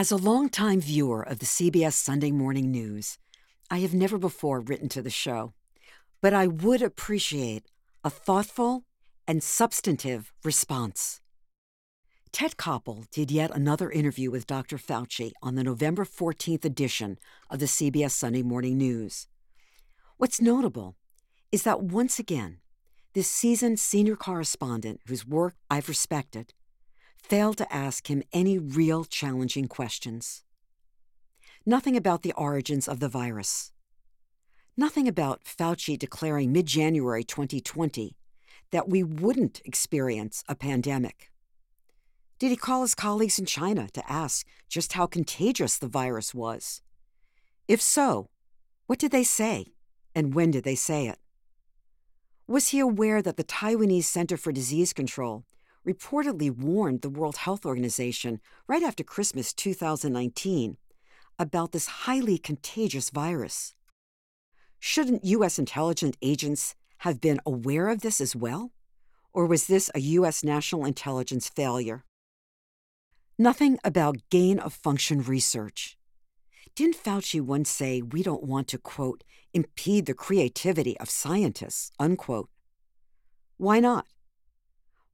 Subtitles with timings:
[0.00, 3.18] As a longtime viewer of the CBS Sunday Morning News,
[3.70, 5.52] I have never before written to the show,
[6.22, 7.66] but I would appreciate
[8.02, 8.84] a thoughtful
[9.28, 11.20] and substantive response.
[12.32, 14.78] Ted Koppel did yet another interview with Dr.
[14.78, 17.18] Fauci on the November 14th edition
[17.50, 19.28] of the CBS Sunday Morning News.
[20.16, 20.96] What's notable
[21.52, 22.60] is that once again,
[23.12, 26.54] this seasoned senior correspondent, whose work I've respected,
[27.30, 30.42] failed to ask him any real challenging questions.
[31.64, 33.70] Nothing about the origins of the virus.
[34.76, 38.16] Nothing about Fauci declaring mid January 2020
[38.72, 41.30] that we wouldn't experience a pandemic.
[42.40, 46.82] Did he call his colleagues in China to ask just how contagious the virus was?
[47.68, 48.28] If so,
[48.88, 49.66] what did they say,
[50.16, 51.20] and when did they say it?
[52.48, 55.44] Was he aware that the Taiwanese Center for Disease Control
[55.86, 60.76] reportedly warned the World Health Organization right after Christmas 2019
[61.38, 63.74] about this highly contagious virus?
[64.78, 65.58] Shouldn't U.S.
[65.58, 68.72] intelligence agents have been aware of this as well?
[69.32, 70.42] Or was this a U.S.
[70.44, 72.04] national intelligence failure?
[73.38, 75.96] Nothing about gain of function research.
[76.74, 82.50] Didn't Fauci once say we don't want to, quote, impede the creativity of scientists, unquote?
[83.56, 84.06] Why not?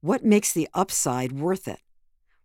[0.07, 1.81] What makes the upside worth it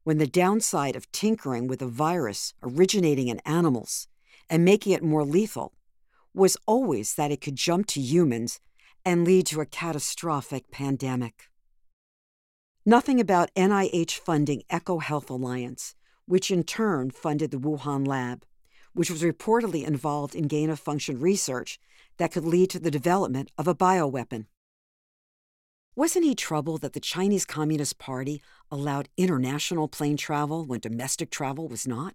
[0.02, 4.08] when the downside of tinkering with a virus originating in animals
[4.50, 5.72] and making it more lethal
[6.34, 8.58] was always that it could jump to humans
[9.04, 11.50] and lead to a catastrophic pandemic?
[12.84, 15.94] Nothing about NIH funding EcoHealth Alliance,
[16.26, 18.44] which in turn funded the Wuhan lab,
[18.92, 21.78] which was reportedly involved in gain of function research
[22.16, 24.46] that could lead to the development of a bioweapon.
[25.94, 28.40] Wasn't he troubled that the Chinese Communist Party
[28.70, 32.14] allowed international plane travel when domestic travel was not?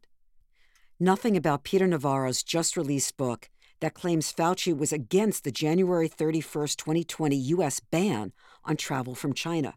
[1.00, 6.70] Nothing about Peter Navarro's just released book that claims Fauci was against the January 31,
[6.70, 7.80] 2020 U.S.
[7.80, 8.34] ban
[8.66, 9.76] on travel from China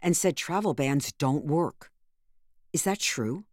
[0.00, 1.90] and said travel bans don't work.
[2.72, 3.44] Is that true?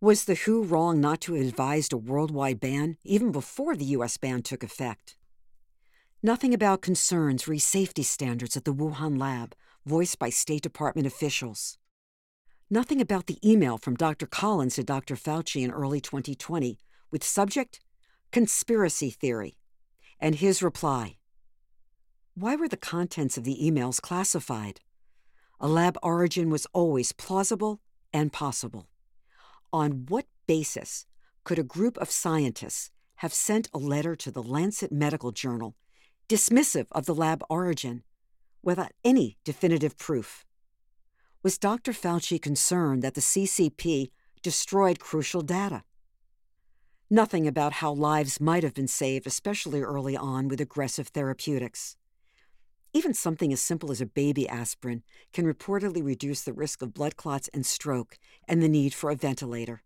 [0.00, 4.16] Was the WHO wrong not to have advised a worldwide ban even before the U.S.
[4.18, 5.16] ban took effect?
[6.22, 9.54] Nothing about concerns re safety standards at the Wuhan lab,
[9.86, 11.78] voiced by State Department officials.
[12.68, 14.26] Nothing about the email from Dr.
[14.26, 15.16] Collins to Dr.
[15.16, 16.78] Fauci in early 2020
[17.10, 17.80] with subject
[18.32, 19.56] Conspiracy Theory,
[20.20, 21.16] and his reply
[22.34, 24.80] Why were the contents of the emails classified?
[25.58, 27.80] A lab origin was always plausible
[28.12, 28.90] and possible.
[29.72, 31.06] On what basis
[31.44, 35.76] could a group of scientists have sent a letter to the Lancet Medical Journal
[36.30, 38.04] dismissive of the lab origin,
[38.62, 40.44] without any definitive proof.
[41.42, 41.92] Was Dr.
[41.92, 45.82] Fauci concerned that the CCP destroyed crucial data?
[47.10, 51.96] Nothing about how lives might have been saved, especially early on with aggressive therapeutics.
[52.92, 55.02] Even something as simple as a baby aspirin
[55.32, 59.16] can reportedly reduce the risk of blood clots and stroke and the need for a
[59.16, 59.82] ventilator.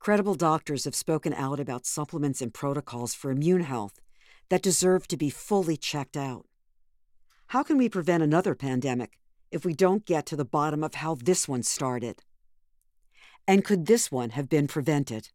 [0.00, 4.00] Credible doctors have spoken out about supplements and protocols for immune health
[4.52, 6.44] that deserve to be fully checked out.
[7.46, 9.18] How can we prevent another pandemic
[9.50, 12.22] if we don't get to the bottom of how this one started?
[13.48, 15.30] And could this one have been prevented?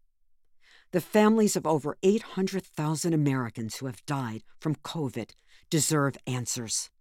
[0.92, 5.32] The families of over 800,000 Americans who have died from COVID
[5.72, 6.92] deserve answers.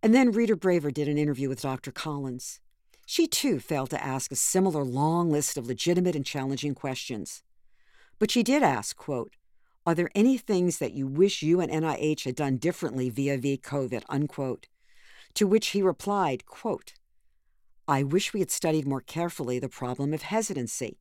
[0.00, 1.90] And then Rita Braver did an interview with Dr.
[1.90, 2.60] Collins.
[3.04, 7.42] She too failed to ask a similar long list of legitimate and challenging questions.
[8.20, 9.32] But she did ask, quote,
[9.86, 13.58] are there any things that you wish you and NIH had done differently via v
[13.58, 14.02] COVID?
[14.08, 14.68] Unquote.
[15.34, 16.94] To which he replied, quote,
[17.86, 20.98] I wish we had studied more carefully the problem of hesitancy.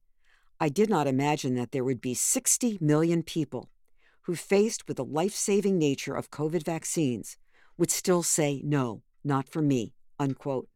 [0.60, 3.70] I did not imagine that there would be 60 million people
[4.24, 7.38] who, faced with the life saving nature of COVID vaccines,
[7.78, 10.68] would still say, no, not for me, unquote.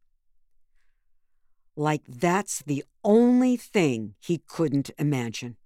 [1.75, 5.57] Like that's the only thing he couldn't imagine.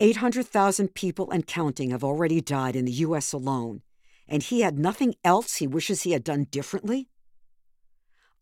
[0.00, 3.32] 800,000 people and counting have already died in the U.S.
[3.32, 3.82] alone,
[4.26, 7.08] and he had nothing else he wishes he had done differently?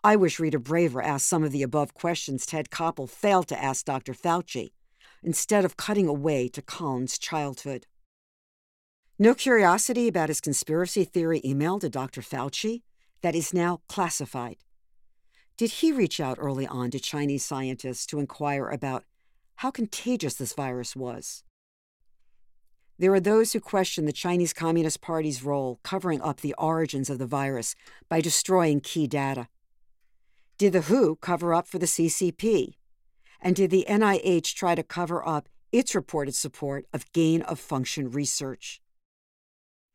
[0.03, 3.85] I wish Rita Braver asked some of the above questions Ted Koppel failed to ask
[3.85, 4.15] Dr.
[4.15, 4.71] Fauci,
[5.23, 7.87] instead of cutting away to Collins' childhood.
[9.19, 12.23] No curiosity about his conspiracy theory email to Dr.
[12.23, 12.83] Fauci
[13.21, 14.57] that is now classified.
[15.59, 19.05] Did he reach out early on to Chinese scientists to inquire about
[19.61, 21.45] how contagious this virus was?
[22.99, 27.19] There are those who question the Chinese Communist Party's role covering up the origins of
[27.19, 27.75] the virus
[28.09, 29.49] by destroying key data.
[30.57, 32.77] Did the WHO cover up for the CCP?
[33.39, 38.11] And did the NIH try to cover up its reported support of gain of function
[38.11, 38.81] research?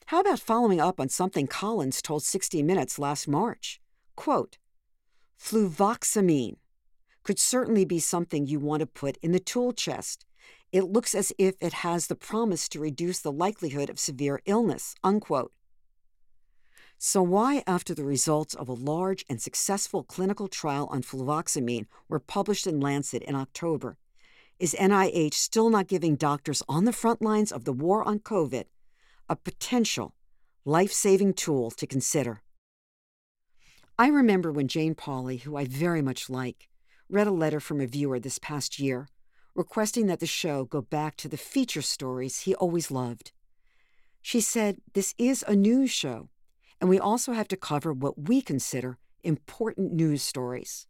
[0.05, 3.81] How about following up on something Collins told 60 Minutes last March?
[4.15, 4.59] Quote,
[5.41, 6.57] Fluvoxamine
[7.25, 10.25] could certainly be something you want to put in the tool chest.
[10.71, 14.95] It looks as if it has the promise to reduce the likelihood of severe illness.
[15.03, 15.51] Unquote.
[16.97, 22.19] So, why, after the results of a large and successful clinical trial on fluvoxamine were
[22.19, 23.97] published in Lancet in October,
[24.59, 28.65] is NIH still not giving doctors on the front lines of the war on COVID
[29.27, 30.15] a potential
[30.63, 32.41] life saving tool to consider?
[33.97, 36.69] I remember when Jane Pauley, who I very much like,
[37.09, 39.07] read a letter from a viewer this past year
[39.53, 43.31] requesting that the show go back to the feature stories he always loved.
[44.21, 46.29] She said, This is a news show
[46.81, 50.87] and we also have to cover what we consider important news stories.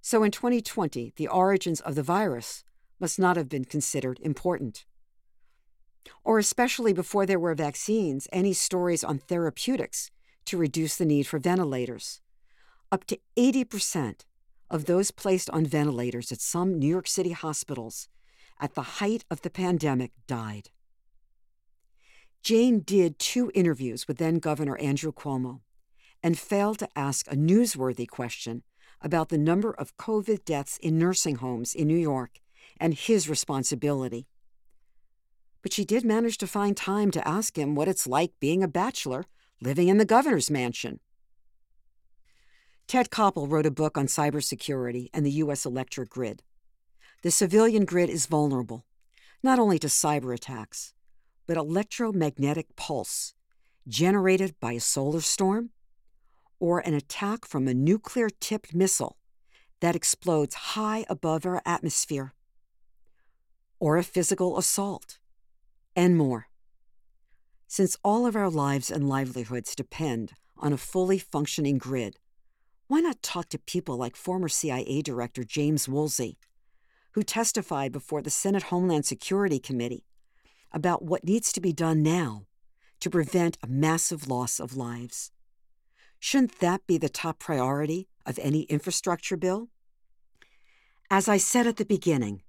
[0.00, 2.62] So in 2020, the origins of the virus
[3.00, 4.84] must not have been considered important.
[6.22, 10.10] Or especially before there were vaccines, any stories on therapeutics
[10.44, 12.20] to reduce the need for ventilators.
[12.92, 14.20] Up to 80%
[14.70, 18.08] of those placed on ventilators at some New York City hospitals
[18.60, 20.70] at the height of the pandemic died.
[22.42, 25.60] Jane did two interviews with then Governor Andrew Cuomo
[26.22, 28.62] and failed to ask a newsworthy question
[29.00, 32.40] about the number of COVID deaths in nursing homes in New York
[32.78, 34.26] and his responsibility.
[35.62, 38.68] But she did manage to find time to ask him what it's like being a
[38.68, 39.24] bachelor
[39.60, 41.00] living in the governor's mansion.
[42.88, 45.66] Ted Koppel wrote a book on cybersecurity and the U.S.
[45.66, 46.44] electric grid.
[47.22, 48.84] The civilian grid is vulnerable,
[49.42, 50.94] not only to cyber attacks,
[51.48, 53.34] but electromagnetic pulse
[53.88, 55.70] generated by a solar storm
[56.60, 59.16] or an attack from a nuclear tipped missile
[59.80, 62.34] that explodes high above our atmosphere,
[63.80, 65.18] or a physical assault,
[65.96, 66.46] and more.
[67.66, 72.18] Since all of our lives and livelihoods depend on a fully functioning grid,
[72.88, 76.38] why not talk to people like former CIA Director James Woolsey,
[77.12, 80.04] who testified before the Senate Homeland Security Committee
[80.72, 82.44] about what needs to be done now
[83.00, 85.32] to prevent a massive loss of lives.
[86.20, 89.68] Shouldn't that be the top priority of any infrastructure bill?
[91.10, 92.42] As I said at the beginning,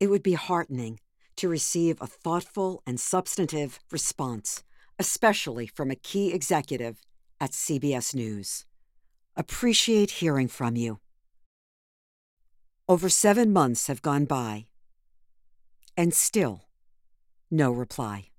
[0.00, 1.00] it would be heartening
[1.36, 4.62] to receive a thoughtful and substantive response,
[4.98, 7.00] especially from a key executive
[7.40, 8.66] at CBS News.
[9.40, 10.98] Appreciate hearing from you.
[12.88, 14.66] Over seven months have gone by,
[15.96, 16.64] and still,
[17.48, 18.30] no reply.